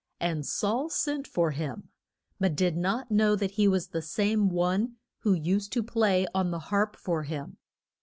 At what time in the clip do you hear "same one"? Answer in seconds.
4.01-4.95